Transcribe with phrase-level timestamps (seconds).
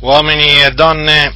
[0.00, 1.34] uomini e donne,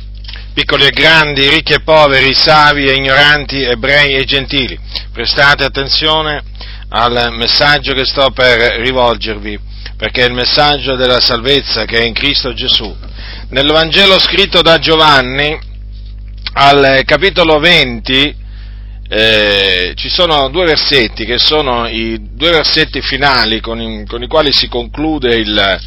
[0.54, 4.78] piccoli e grandi, ricchi e poveri, savi e ignoranti, ebrei e gentili,
[5.12, 6.42] prestate attenzione
[6.88, 9.58] al messaggio che sto per rivolgervi,
[9.96, 12.94] perché è il messaggio della salvezza che è in Cristo Gesù.
[13.48, 15.58] Nel Vangelo scritto da Giovanni,
[16.54, 18.42] al capitolo 20,
[19.06, 24.26] eh, ci sono due versetti che sono i due versetti finali con i, con i
[24.26, 25.80] quali si conclude il,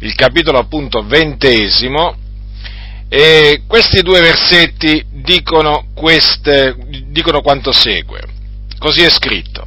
[0.00, 2.16] il capitolo appunto ventesimo,
[3.08, 6.76] e questi due versetti dicono, queste,
[7.10, 8.20] dicono quanto segue.
[8.78, 9.66] Così è scritto.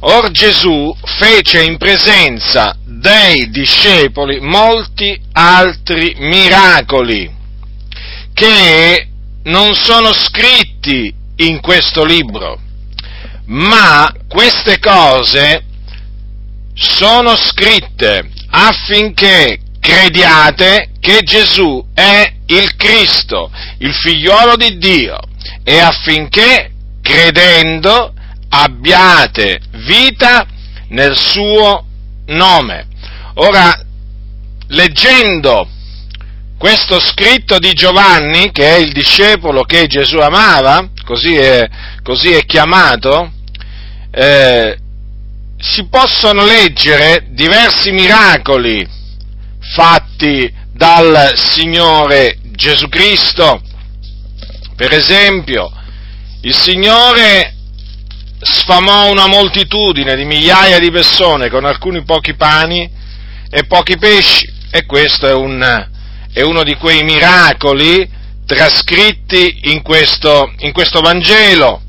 [0.00, 7.30] Or Gesù fece in presenza dei discepoli molti altri miracoli
[8.32, 9.08] che
[9.44, 12.58] non sono scritti in questo libro,
[13.46, 15.64] ma queste cose
[16.74, 25.18] sono scritte affinché crediate che Gesù è il Cristo, il figliuolo di Dio,
[25.64, 28.12] e affinché credendo
[28.48, 30.46] abbiate vita
[30.88, 31.86] nel suo
[32.26, 32.86] nome.
[33.34, 33.74] Ora,
[34.68, 35.68] leggendo
[36.58, 41.68] questo scritto di Giovanni, che è il discepolo che Gesù amava, così è,
[42.02, 43.32] così è chiamato,
[44.12, 44.76] eh,
[45.62, 48.84] si possono leggere diversi miracoli
[49.60, 53.62] fatti dal Signore Gesù Cristo.
[54.74, 55.70] Per esempio,
[56.40, 57.54] il Signore
[58.40, 62.90] sfamò una moltitudine di migliaia di persone con alcuni pochi pani
[63.48, 65.88] e pochi pesci e questo è, un,
[66.32, 68.10] è uno di quei miracoli
[68.44, 71.82] trascritti in questo, in questo Vangelo.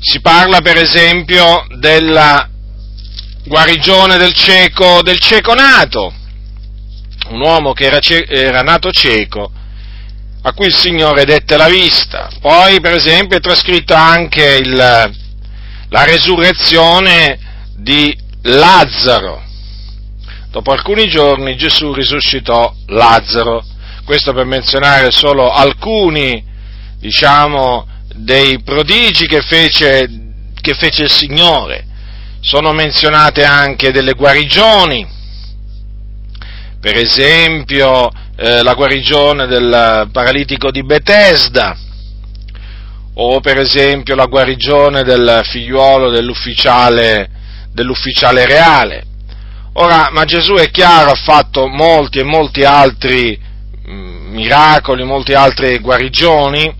[0.00, 2.50] Si parla per esempio della
[3.46, 6.12] guarigione del cieco, del cieco nato,
[7.28, 9.50] un uomo che era, era, nato cieco,
[10.42, 12.28] a cui il Signore dette la vista.
[12.40, 17.38] Poi, per esempio, è trascritto anche il, la resurrezione
[17.76, 19.44] di Lazzaro.
[20.50, 23.64] Dopo alcuni giorni Gesù risuscitò Lazzaro.
[24.04, 26.44] Questo per menzionare solo alcuni,
[26.98, 30.08] diciamo, dei prodigi che fece,
[30.60, 31.85] che fece il Signore
[32.46, 35.04] sono menzionate anche delle guarigioni,
[36.80, 41.76] per esempio eh, la guarigione del paralitico di Bethesda,
[43.14, 47.28] o per esempio la guarigione del figliuolo dell'ufficiale,
[47.72, 49.02] dell'ufficiale reale.
[49.72, 53.36] Ora, ma Gesù è chiaro, ha fatto molti e molti altri
[53.86, 56.72] mh, mm, miracoli, molte altre guarigioni,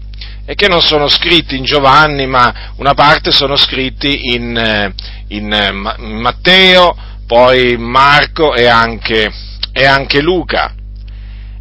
[0.47, 4.95] e che non sono scritti in Giovanni, ma una parte sono scritti in, eh,
[5.27, 6.97] eh, in Matteo,
[7.27, 9.29] poi Marco e anche,
[9.73, 10.73] e anche Luca.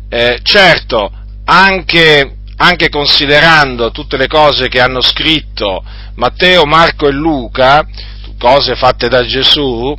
[0.07, 1.11] Eh, certo,
[1.45, 7.85] anche, anche considerando tutte le cose che hanno scritto Matteo, Marco e Luca,
[8.37, 9.95] cose fatte da Gesù,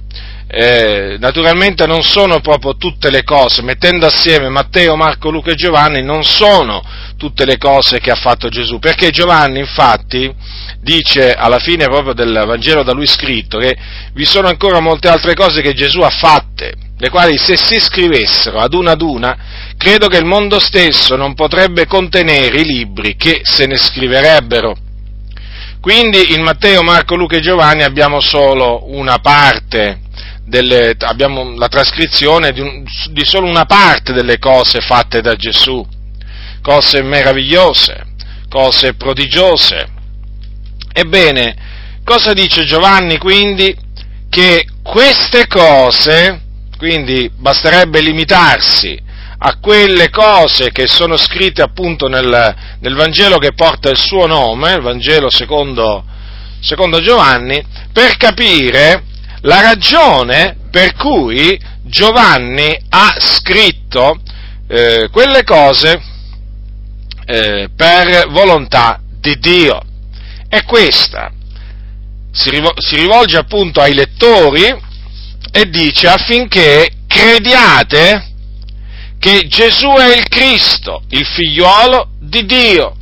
[0.49, 6.03] eh, naturalmente non sono proprio tutte le cose, mettendo assieme Matteo, Marco, Luca e Giovanni,
[6.03, 6.83] non sono
[7.17, 10.33] tutte le cose che ha fatto Gesù, perché Giovanni infatti
[10.81, 13.77] dice alla fine proprio del Vangelo da lui scritto che
[14.13, 18.61] vi sono ancora molte altre cose che Gesù ha fatte, le quali se si scrivessero
[18.61, 19.37] ad una ad una,
[19.77, 24.77] credo che il mondo stesso non potrebbe contenere i libri che se ne scriverebbero.
[25.81, 30.01] Quindi in Matteo, Marco, Luca e Giovanni abbiamo solo una parte
[30.47, 35.85] delle, abbiamo la trascrizione di, un, di solo una parte delle cose fatte da Gesù,
[36.63, 38.15] cose meravigliose,
[38.49, 39.89] cose prodigiose.
[40.93, 41.57] Ebbene,
[42.05, 43.77] cosa dice Giovanni quindi?
[44.29, 46.43] Che queste cose,
[46.79, 49.03] quindi basterebbe limitarsi
[49.39, 54.73] a quelle cose che sono scritte appunto nel, nel Vangelo che porta il suo nome,
[54.73, 56.05] il Vangelo secondo,
[56.61, 59.03] secondo Giovanni, per capire
[59.47, 64.21] la ragione per cui Giovanni ha scritto
[64.69, 66.03] eh, quelle cose
[67.25, 69.81] eh, per volontà di Dio.
[70.49, 71.33] È questa.
[72.33, 74.65] Si, rivol- si rivolge appunto ai lettori
[75.53, 78.35] e dice affinché crediate
[79.19, 82.97] che Gesù è il Cristo, il figliuolo di Dio.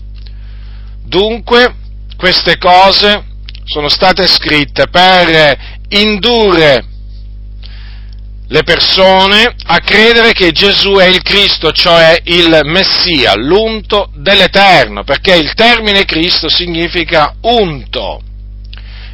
[1.05, 1.75] Dunque,
[2.17, 3.33] queste cose
[3.65, 6.85] sono state scritte per indurre
[8.47, 15.35] le persone a credere che Gesù è il Cristo, cioè il Messia, l'unto dell'Eterno, perché
[15.35, 18.21] il termine Cristo significa unto.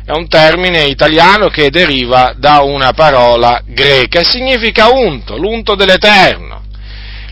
[0.04, 6.58] È un termine italiano che deriva da una parola greca e significa unto, l'unto dell'Eterno.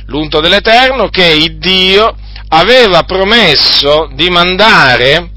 [0.06, 2.17] l'unto dell'Eterno, che il Dio
[2.49, 5.33] aveva promesso di mandare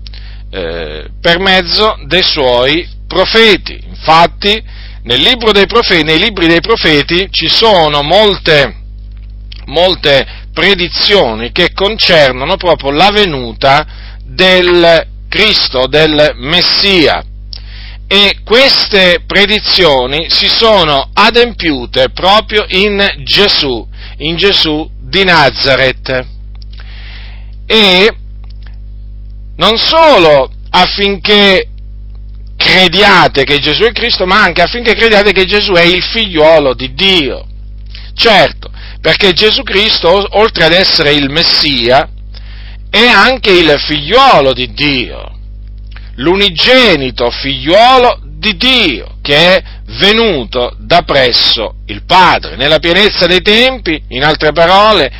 [0.49, 3.77] eh, per mezzo dei suoi profeti.
[3.89, 4.63] Infatti,
[5.67, 8.73] profeti, nei libri dei profeti ci sono molte,
[9.65, 13.85] molte predizioni che concernono proprio la venuta
[14.23, 17.25] del Cristo, del Messia.
[18.07, 23.87] E queste predizioni si sono adempiute proprio in Gesù,
[24.17, 26.25] in Gesù di Nazareth.
[27.65, 28.15] E
[29.55, 31.70] non solo affinché
[32.71, 36.93] crediate che Gesù è Cristo, ma anche affinché crediate che Gesù è il figliuolo di
[36.93, 37.45] Dio.
[38.15, 38.71] Certo,
[39.01, 42.07] perché Gesù Cristo, oltre ad essere il Messia,
[42.89, 45.37] è anche il figliuolo di Dio,
[46.15, 49.63] l'unigenito figliuolo di Dio, che è
[49.99, 55.11] venuto da presso il Padre, nella pienezza dei tempi, in altre parole,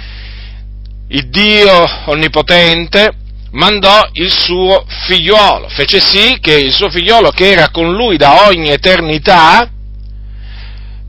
[1.09, 3.21] il Dio onnipotente
[3.51, 8.48] mandò il suo figliolo, fece sì che il suo figliolo che era con lui da
[8.48, 9.69] ogni eternità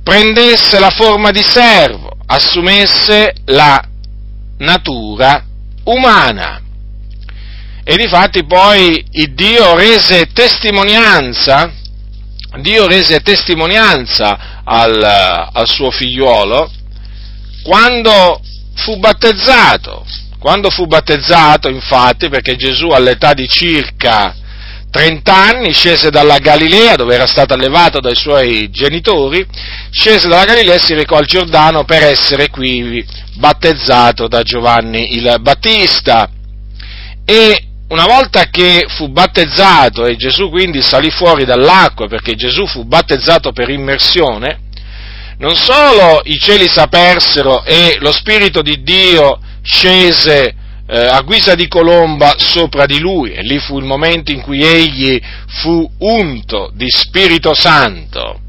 [0.03, 3.83] prendesse la forma di servo, assumesse la
[4.59, 5.45] natura
[5.85, 6.61] umana.
[7.85, 11.73] E difatti poi Dio rese testimonianza,
[12.61, 15.03] Dio rese testimonianza al,
[15.53, 16.71] al suo figliolo
[17.63, 18.41] quando
[18.75, 20.05] fu battezzato.
[20.43, 24.35] Quando fu battezzato, infatti, perché Gesù all'età di circa
[24.91, 29.47] 30 anni scese dalla Galilea, dove era stato allevato dai suoi genitori,
[29.93, 35.33] scese dalla Galilea e si recò al Giordano per essere qui battezzato da Giovanni il
[35.41, 36.29] Battista.
[37.25, 42.85] E una volta che fu battezzato e Gesù quindi salì fuori dall'acqua, perché Gesù fu
[42.85, 44.59] battezzato per immersione,
[45.39, 50.55] non solo i cieli s'apersero e lo Spirito di Dio scese
[50.87, 54.63] eh, a guisa di colomba sopra di lui e lì fu il momento in cui
[54.63, 58.41] egli fu unto di Spirito Santo.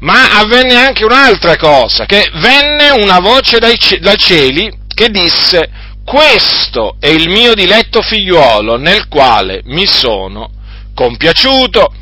[0.00, 5.68] Ma avvenne anche un'altra cosa, che venne una voce dai, dai cieli che disse,
[6.04, 10.50] questo è il mio diletto figliuolo nel quale mi sono
[10.94, 11.92] compiaciuto.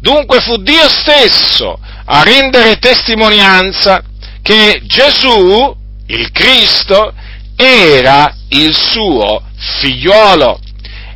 [0.00, 4.02] Dunque fu Dio stesso a rendere testimonianza
[4.42, 5.76] che Gesù,
[6.06, 7.12] il Cristo,
[7.62, 10.60] era il suo figliuolo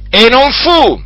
[0.08, 1.02] e non fu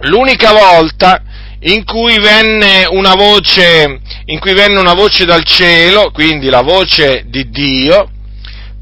[0.00, 1.22] l'unica volta
[1.60, 8.10] in cui venne una voce, venne una voce dal cielo, quindi la voce di Dio,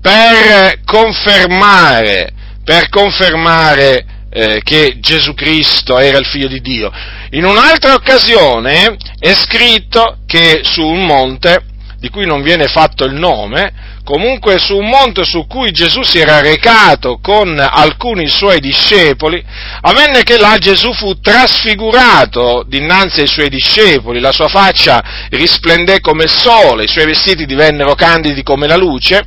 [0.01, 2.33] per confermare,
[2.65, 6.91] per confermare eh, che Gesù Cristo era il figlio di Dio.
[7.31, 11.65] In un'altra occasione è scritto che su un monte,
[11.99, 13.73] di cui non viene fatto il nome,
[14.05, 19.43] comunque su un monte su cui Gesù si era recato con alcuni suoi discepoli,
[19.81, 26.25] avvenne che là Gesù fu trasfigurato dinanzi ai suoi discepoli, la sua faccia risplendé come
[26.25, 29.23] il sole, i suoi vestiti divennero candidi come la luce,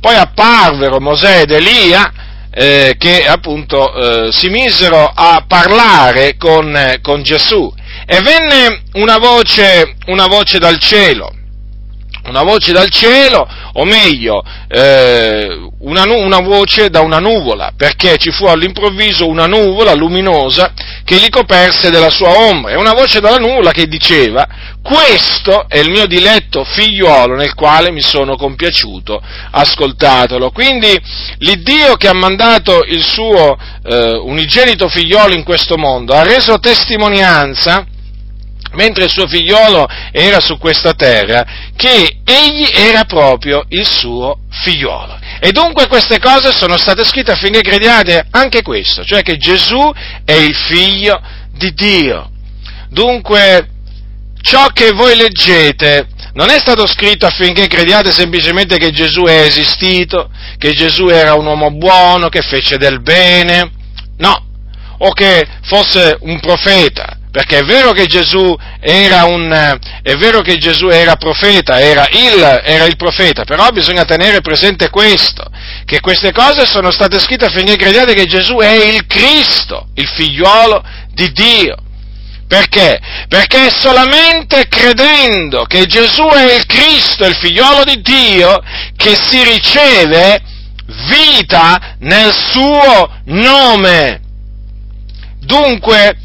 [0.00, 2.12] poi apparvero Mosè ed Elia,
[2.50, 7.72] eh, che appunto eh, si misero a parlare con, eh, con Gesù.
[8.06, 11.30] E venne una voce, una voce dal cielo,
[12.28, 18.30] una voce dal cielo, o meglio, eh, una, una, voce da una nuvola, perché ci
[18.30, 20.72] fu all'improvviso una nuvola luminosa
[21.04, 24.46] che li coperse della sua ombra, e una voce dalla nuvola che diceva,
[24.82, 30.50] questo è il mio diletto figliuolo nel quale mi sono compiaciuto, ascoltatelo.
[30.50, 30.98] Quindi
[31.38, 37.86] l'Iddio che ha mandato il suo eh, unigenito figliolo in questo mondo ha reso testimonianza,
[38.72, 41.44] mentre il suo figliolo era su questa terra,
[41.76, 45.18] che egli era proprio il suo figliolo.
[45.40, 49.92] E dunque queste cose sono state scritte affinché crediate anche questo, cioè che Gesù
[50.24, 51.20] è il figlio
[51.52, 52.30] di Dio.
[52.88, 53.68] Dunque,
[54.40, 60.30] ciò che voi leggete non è stato scritto affinché crediate semplicemente che Gesù è esistito,
[60.56, 63.72] che Gesù era un uomo buono, che fece del bene,
[64.18, 64.46] no,
[64.98, 69.78] o che fosse un profeta, perché è vero che Gesù era un,
[70.42, 75.44] che Gesù era profeta, era il, era il profeta, però bisogna tenere presente questo,
[75.84, 80.82] che queste cose sono state scritte affinché crediate che Gesù è il Cristo, il figliuolo
[81.12, 81.76] di Dio.
[82.48, 82.98] Perché?
[83.28, 88.58] Perché è solamente credendo che Gesù è il Cristo, il figliuolo di Dio,
[88.96, 90.40] che si riceve
[90.86, 94.22] vita nel suo nome.
[95.40, 96.16] Dunque,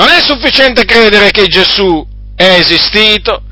[0.00, 2.02] non è sufficiente credere che Gesù
[2.34, 3.42] è esistito,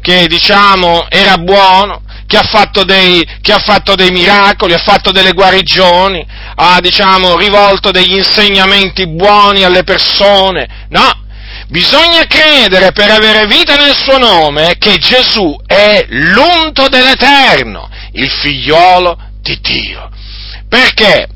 [0.00, 5.30] che diciamo era buono, che ha fatto dei, ha fatto dei miracoli, ha fatto delle
[5.30, 10.86] guarigioni, ha, diciamo, rivolto degli insegnamenti buoni alle persone.
[10.88, 11.20] No,
[11.68, 19.16] Bisogna credere per avere vita nel suo nome che Gesù è l'unto dell'Eterno, il figliolo
[19.40, 20.10] di Dio.
[20.68, 21.28] Perché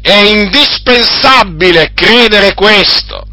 [0.00, 3.26] è indispensabile credere questo.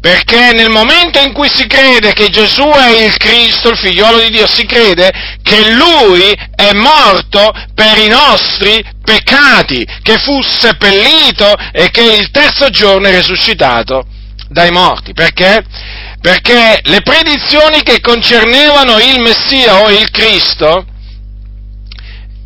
[0.00, 4.30] Perché nel momento in cui si crede che Gesù è il Cristo, il figliolo di
[4.30, 11.90] Dio, si crede che Lui è morto per i nostri peccati, che fu seppellito e
[11.90, 14.06] che il terzo giorno è risuscitato
[14.48, 15.12] dai morti.
[15.12, 15.62] Perché?
[16.18, 20.86] Perché le predizioni che concernevano il Messia o il Cristo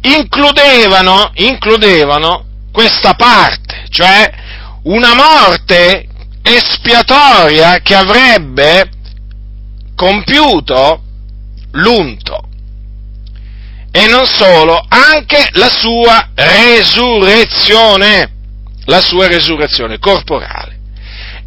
[0.03, 4.29] includevano, includevano questa parte, cioè
[4.83, 6.09] una morte
[6.45, 8.91] espiatoria che avrebbe
[9.97, 11.03] compiuto
[11.73, 12.43] l'unto.
[13.91, 18.33] E non solo, anche la sua resurrezione,
[18.85, 20.81] la sua resurrezione corporale.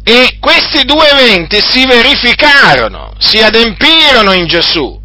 [0.02, 4.98] E questi due eventi si verificarono, si adempirono in Gesù.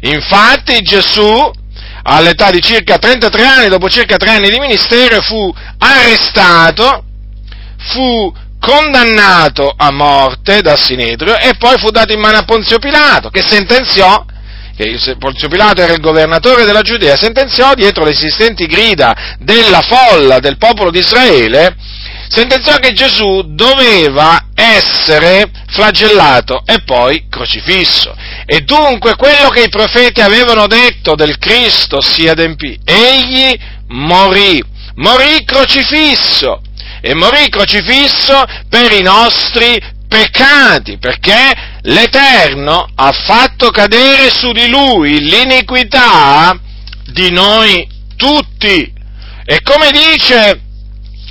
[0.00, 1.50] Infatti Gesù,
[2.02, 7.04] all'età di circa 33 anni, dopo circa tre anni di ministero, fu arrestato,
[7.92, 8.34] fu
[8.68, 13.40] condannato a morte da Sinedrio e poi fu dato in mano a Ponzio Pilato, che
[13.40, 14.26] sentenziò
[14.76, 20.38] che Ponzio Pilato era il governatore della Giudea, sentenziò dietro le esistenti grida della folla
[20.38, 21.74] del popolo di Israele
[22.28, 28.14] sentenziò che Gesù doveva essere flagellato e poi crocifisso.
[28.44, 32.78] E dunque quello che i profeti avevano detto del Cristo si adempì.
[32.84, 34.62] Egli morì,
[34.96, 36.60] morì crocifisso
[37.00, 41.52] e morì crocifisso per i nostri peccati, perché
[41.82, 46.58] l'Eterno ha fatto cadere su di lui l'iniquità
[47.04, 47.86] di noi
[48.16, 48.92] tutti.
[49.44, 50.62] E come dice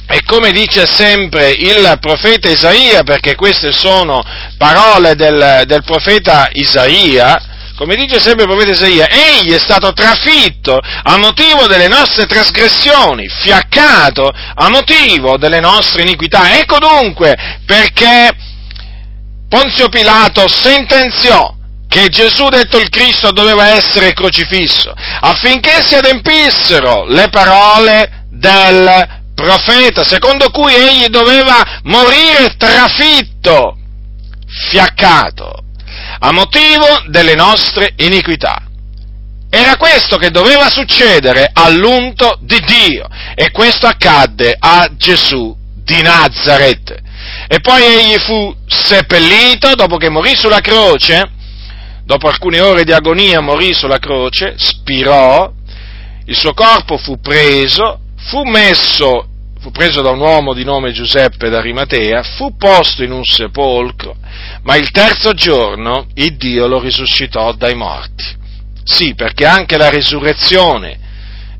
[0.09, 4.23] e come dice sempre il profeta Isaia, perché queste sono
[4.57, 10.79] parole del, del profeta Isaia, come dice sempre il profeta Isaia, egli è stato trafitto
[10.79, 16.57] a motivo delle nostre trasgressioni, fiaccato a motivo delle nostre iniquità.
[16.57, 18.35] Ecco dunque perché
[19.47, 21.53] Ponzio Pilato sentenziò
[21.87, 24.91] che Gesù detto il Cristo doveva essere crocifisso,
[25.21, 33.77] affinché si adempissero le parole del profeta, secondo cui egli doveva morire trafitto,
[34.69, 35.63] fiaccato,
[36.19, 38.61] a motivo delle nostre iniquità.
[39.49, 46.95] Era questo che doveva succedere all'unto di Dio e questo accadde a Gesù di Nazareth.
[47.47, 51.31] E poi egli fu seppellito dopo che morì sulla croce,
[52.03, 55.49] dopo alcune ore di agonia morì sulla croce, spirò,
[56.25, 61.49] il suo corpo fu preso, fu messo, fu preso da un uomo di nome Giuseppe
[61.49, 64.15] d'Arimatea, fu posto in un sepolcro,
[64.63, 68.23] ma il terzo giorno il Dio lo risuscitò dai morti.
[68.83, 70.99] Sì, perché anche la risurrezione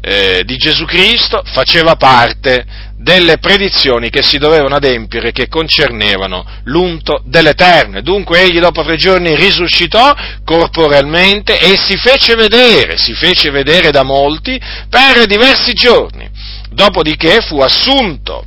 [0.01, 2.66] eh, di Gesù Cristo faceva parte
[2.98, 8.01] delle predizioni che si dovevano adempiere che concernevano l'unto dell'Eterno.
[8.01, 10.13] Dunque egli dopo tre giorni risuscitò
[10.44, 16.30] corporalmente e si fece vedere, si fece vedere da molti per diversi giorni.
[16.72, 18.46] Dopodiché fu assunto,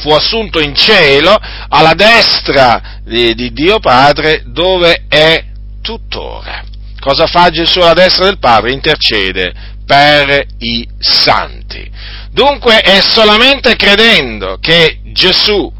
[0.00, 1.36] fu assunto in cielo
[1.68, 5.44] alla destra di, di Dio Padre dove è
[5.82, 6.64] tuttora.
[6.98, 8.72] Cosa fa Gesù alla destra del Padre?
[8.72, 9.52] Intercede
[9.84, 11.90] per i santi.
[12.30, 15.70] Dunque è solamente credendo che Gesù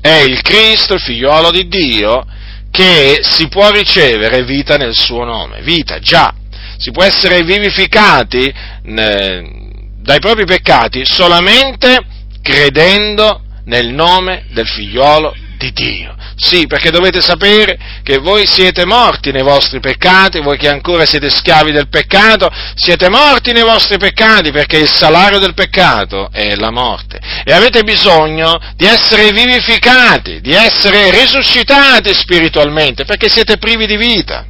[0.00, 2.24] è il Cristo, il figliuolo di Dio,
[2.70, 5.60] che si può ricevere vita nel suo nome.
[5.62, 6.32] Vita, già.
[6.76, 9.67] Si può essere vivificati eh,
[10.08, 12.00] dai propri peccati solamente
[12.40, 16.16] credendo nel nome del figliolo di Dio.
[16.34, 21.28] Sì, perché dovete sapere che voi siete morti nei vostri peccati, voi che ancora siete
[21.28, 26.70] schiavi del peccato, siete morti nei vostri peccati perché il salario del peccato è la
[26.70, 27.20] morte.
[27.44, 34.46] E avete bisogno di essere vivificati, di essere risuscitati spiritualmente, perché siete privi di vita.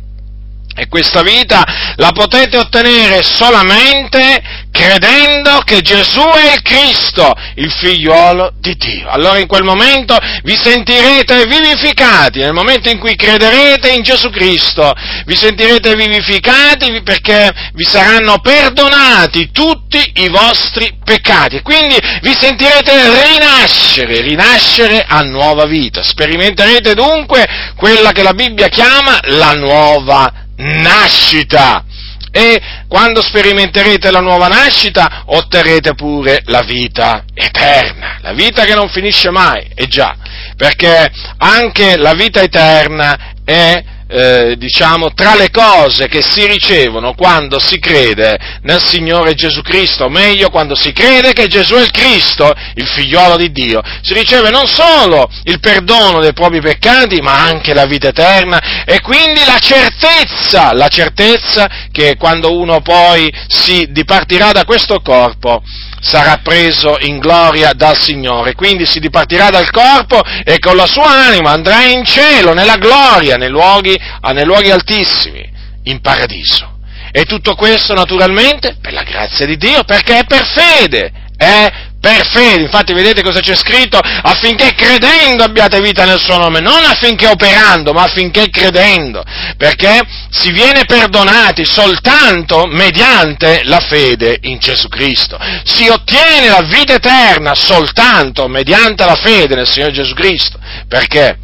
[0.78, 1.64] E questa vita
[1.96, 9.08] la potete ottenere solamente credendo che Gesù è il Cristo, il figliuolo di Dio.
[9.08, 14.94] Allora in quel momento vi sentirete vivificati, nel momento in cui crederete in Gesù Cristo,
[15.26, 21.60] vi sentirete vivificati perché vi saranno perdonati tutti i vostri peccati.
[21.60, 26.04] Quindi vi sentirete rinascere, rinascere a nuova vita.
[26.04, 27.44] Sperimenterete dunque
[27.74, 31.84] quella che la Bibbia chiama la nuova vita nascita.
[32.30, 38.88] E quando sperimenterete la nuova nascita, otterrete pure la vita eterna, la vita che non
[38.88, 40.14] finisce mai, e già,
[40.56, 47.58] perché anche la vita eterna è eh, diciamo, tra le cose che si ricevono quando
[47.58, 51.90] si crede nel Signore Gesù Cristo, o meglio quando si crede che Gesù è il
[51.90, 57.44] Cristo, il figliolo di Dio, si riceve non solo il perdono dei propri peccati, ma
[57.44, 63.88] anche la vita eterna e quindi la certezza, la certezza che quando uno poi si
[63.90, 65.62] dipartirà da questo corpo,
[66.00, 68.54] sarà preso in gloria dal Signore.
[68.54, 73.36] Quindi si dipartirà dal corpo e con la sua anima andrà in cielo, nella gloria,
[73.36, 73.97] nei luoghi,
[74.32, 75.48] nei luoghi altissimi,
[75.84, 76.76] in paradiso.
[77.10, 82.26] E tutto questo naturalmente per la grazia di Dio, perché è per fede, è per
[82.26, 83.98] fede, infatti vedete cosa c'è scritto?
[83.98, 89.24] Affinché credendo abbiate vita nel suo nome, non affinché operando, ma affinché credendo,
[89.56, 90.00] perché
[90.30, 97.54] si viene perdonati soltanto mediante la fede in Gesù Cristo, si ottiene la vita eterna
[97.54, 101.38] soltanto mediante la fede nel Signore Gesù Cristo, perché?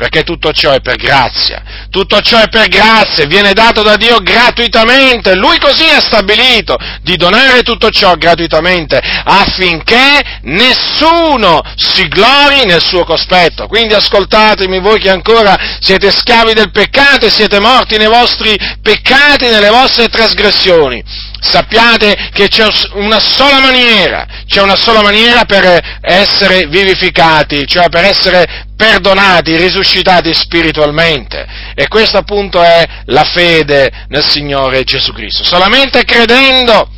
[0.00, 4.16] Perché tutto ciò è per grazia, tutto ciò è per grazia, viene dato da Dio
[4.20, 12.82] gratuitamente, Lui così ha stabilito di donare tutto ciò gratuitamente affinché nessuno si glori nel
[12.82, 13.66] suo cospetto.
[13.66, 19.48] Quindi ascoltatemi voi che ancora siete schiavi del peccato e siete morti nei vostri peccati,
[19.48, 21.04] nelle vostre trasgressioni
[21.42, 28.04] sappiate che c'è una sola maniera, c'è una sola maniera per essere vivificati, cioè per
[28.04, 31.46] essere perdonati, risuscitati spiritualmente.
[31.74, 35.44] E questa appunto è la fede nel Signore Gesù Cristo.
[35.44, 36.88] Solamente credendo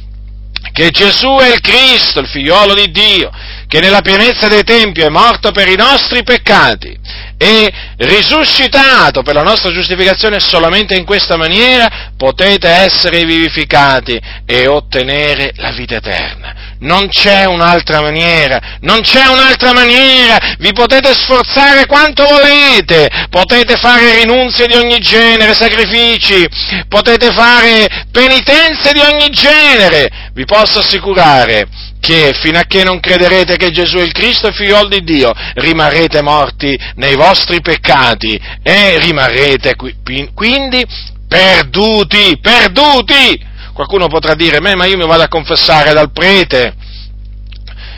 [0.73, 3.31] che Gesù è il Cristo, il figliolo di Dio,
[3.67, 6.97] che nella pienezza dei tempi è morto per i nostri peccati
[7.37, 15.53] e risuscitato per la nostra giustificazione solamente in questa maniera potete essere vivificati e ottenere
[15.57, 16.41] la vita eterna.
[16.83, 24.23] Non c'è un'altra maniera, non c'è un'altra maniera, vi potete sforzare quanto volete, potete fare
[24.23, 26.45] rinunzie di ogni genere, sacrifici,
[26.88, 31.68] potete fare penitenze di ogni genere, vi posso assicurare
[32.01, 35.33] che fino a che non crederete che Gesù è il Cristo e figliol di Dio,
[35.55, 39.77] rimarrete morti nei vostri peccati e rimarrete
[40.35, 40.85] quindi
[41.29, 43.51] perduti, perduti!
[43.72, 46.74] Qualcuno potrà dire, ma io mi vado a confessare dal prete,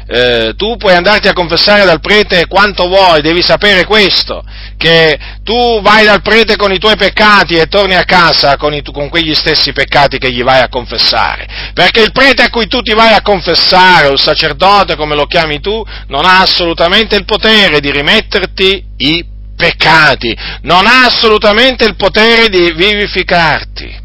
[0.07, 4.45] eh, tu puoi andarti a confessare dal prete quanto vuoi, devi sapere questo,
[4.77, 8.83] che tu vai dal prete con i tuoi peccati e torni a casa con, i,
[8.83, 12.83] con, quegli stessi peccati che gli vai a confessare, perché il prete a cui tu
[12.83, 17.25] ti vai a confessare, o il sacerdote come lo chiami tu, non ha assolutamente il
[17.25, 19.25] potere di rimetterti i
[19.57, 24.03] peccati, non ha assolutamente il potere di vivificarti,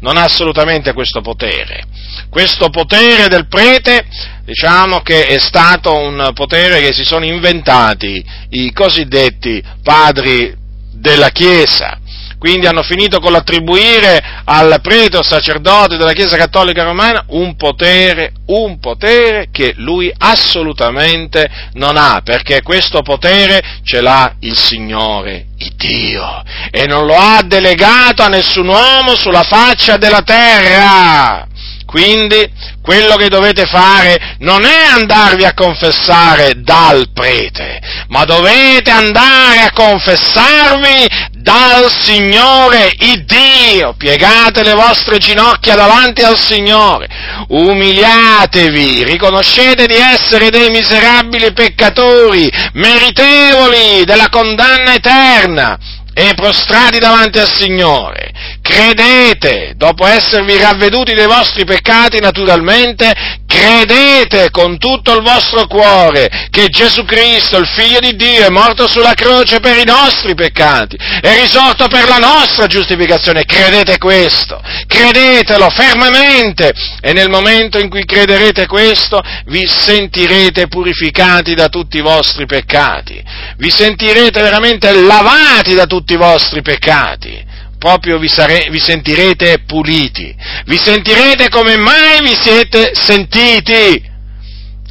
[0.00, 1.84] non ha assolutamente questo potere.
[2.30, 4.06] Questo potere del prete
[4.44, 10.54] diciamo che è stato un potere che si sono inventati i cosiddetti padri
[10.92, 11.98] della Chiesa.
[12.38, 18.32] Quindi hanno finito con l'attribuire al prete o sacerdote della Chiesa Cattolica Romana un potere,
[18.46, 25.46] un potere che lui assolutamente non ha, perché questo potere ce l'ha il Signore,
[25.86, 31.46] Dio, e non lo ha delegato a nessun uomo sulla faccia della terra.
[31.86, 32.50] Quindi
[32.82, 39.72] quello che dovete fare non è andarvi a confessare dal prete, ma dovete andare a
[39.72, 43.94] confessarvi dal Signore il Dio.
[43.96, 47.06] Piegate le vostre ginocchia davanti al Signore,
[47.46, 55.78] umiliatevi, riconoscete di essere dei miserabili peccatori, meritevoli della condanna eterna
[56.12, 58.32] e prostrati davanti al Signore,
[58.66, 63.12] credete, dopo esservi ravveduti dei vostri peccati naturalmente,
[63.46, 68.88] credete con tutto il vostro cuore che Gesù Cristo, il Figlio di Dio, è morto
[68.88, 75.70] sulla croce per i nostri peccati, è risorto per la nostra giustificazione, credete questo, credetelo
[75.70, 82.46] fermamente e nel momento in cui crederete questo vi sentirete purificati da tutti i vostri
[82.46, 83.22] peccati,
[83.58, 90.34] vi sentirete veramente lavati da tutti i vostri peccati, proprio vi, sare, vi sentirete puliti,
[90.66, 94.14] vi sentirete come mai vi siete sentiti.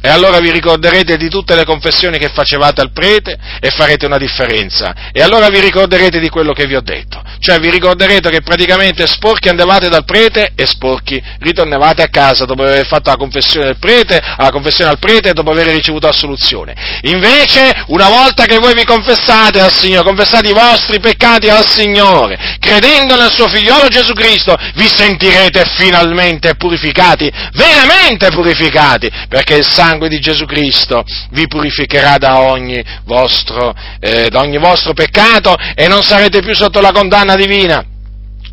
[0.00, 4.18] E allora vi ricorderete di tutte le confessioni che facevate al prete e farete una
[4.18, 4.94] differenza.
[5.12, 7.22] E allora vi ricorderete di quello che vi ho detto.
[7.38, 12.62] Cioè vi ricorderete che praticamente sporchi andavate dal prete e sporchi ritornavate a casa dopo
[12.62, 16.74] aver fatto la confessione, prete, la confessione al prete e dopo aver ricevuto assoluzione.
[17.02, 22.56] Invece, una volta che voi vi confessate al Signore, confessate i vostri peccati al Signore,
[22.60, 29.95] credendo nel suo figliolo Gesù Cristo, vi sentirete finalmente purificati, veramente purificati, perché il sangue
[29.96, 35.88] sangue di Gesù Cristo vi purificherà da ogni vostro, eh, da ogni vostro peccato e
[35.88, 37.84] non sarete più sotto la condanna divina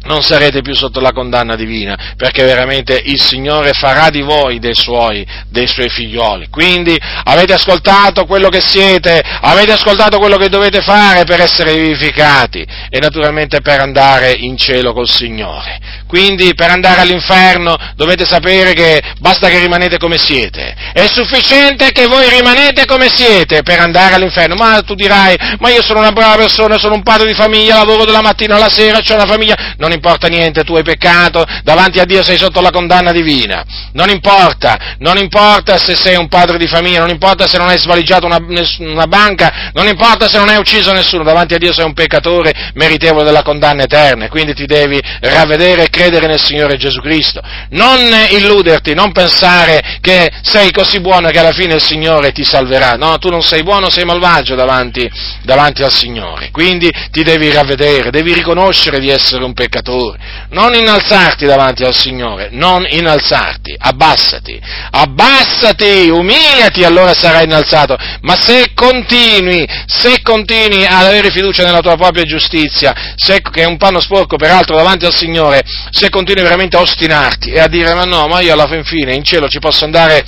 [0.05, 4.75] non sarete più sotto la condanna divina, perché veramente il Signore farà di voi dei
[4.75, 6.47] suoi, dei suoi figlioli.
[6.49, 12.65] Quindi avete ascoltato quello che siete, avete ascoltato quello che dovete fare per essere vivificati
[12.89, 15.79] e naturalmente per andare in cielo col Signore.
[16.13, 20.75] Quindi per andare all'inferno dovete sapere che basta che rimanete come siete.
[20.93, 24.53] È sufficiente che voi rimanete come siete per andare all'inferno.
[24.53, 28.05] Ma tu dirai, ma io sono una brava persona, sono un padre di famiglia, lavoro
[28.05, 29.73] dalla mattina alla sera, ho una famiglia.
[29.79, 33.65] Non importa niente, tu hai peccato, davanti a Dio sei sotto la condanna divina.
[33.93, 37.79] Non importa, non importa se sei un padre di famiglia, non importa se non hai
[37.79, 38.37] svaligiato una,
[38.77, 42.53] una banca, non importa se non hai ucciso nessuno, davanti a Dio sei un peccatore
[42.75, 44.29] meritevole della condanna eterna.
[44.29, 47.41] Quindi ti devi ravvedere e credere nel Signore Gesù Cristo.
[47.69, 52.93] Non illuderti, non pensare che sei così buono che alla fine il Signore ti salverà.
[52.93, 55.09] No, tu non sei buono, sei malvagio davanti,
[55.43, 56.49] davanti al Signore.
[56.51, 60.17] Quindi ti devi ravvedere, devi riconoscere di essere un peccatore,
[60.49, 64.59] non innalzarti davanti al Signore, non innalzarti, abbassati,
[64.91, 71.95] abbassati, umiliati, allora sarai innalzato, ma se continui, se continui ad avere fiducia nella tua
[71.95, 76.75] propria giustizia, se, che è un panno sporco peraltro davanti al Signore, se continui veramente
[76.75, 79.59] a ostinarti e a dire ma no, ma io alla fin fine in cielo ci
[79.59, 80.25] posso andare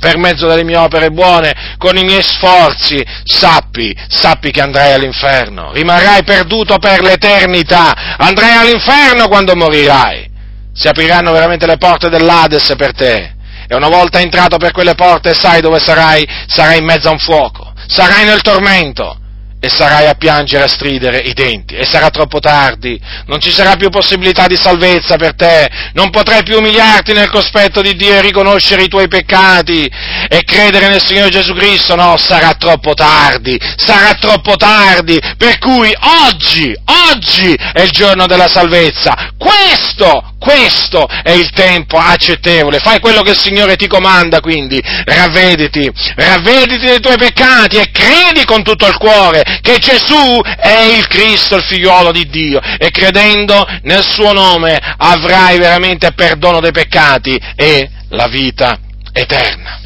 [0.00, 5.72] per mezzo delle mie opere buone, con i miei sforzi, sappi, sappi che andrai all'inferno,
[5.72, 10.30] rimarrai perduto per l'eternità, andrai all'inferno quando morirai.
[10.72, 13.34] Si apriranno veramente le porte dell'Ades per te.
[13.66, 16.26] E una volta entrato per quelle porte sai dove sarai?
[16.46, 19.18] Sarai in mezzo a un fuoco, sarai nel tormento
[19.60, 23.74] e sarai a piangere, a stridere i denti, e sarà troppo tardi, non ci sarà
[23.76, 28.20] più possibilità di salvezza per te, non potrai più umiliarti nel cospetto di Dio e
[28.20, 29.90] riconoscere i tuoi peccati.
[30.30, 35.92] E credere nel Signore Gesù Cristo, no, sarà troppo tardi, sarà troppo tardi, per cui
[36.28, 36.74] oggi,
[37.10, 43.30] oggi è il giorno della salvezza, questo, questo è il tempo accettevole, fai quello che
[43.30, 48.96] il Signore ti comanda quindi, ravvediti, ravvediti dei tuoi peccati e credi con tutto il
[48.96, 54.78] cuore che Gesù è il Cristo, il figliuolo di Dio, e credendo nel suo nome
[54.96, 58.78] avrai veramente perdono dei peccati e la vita
[59.12, 59.77] eterna.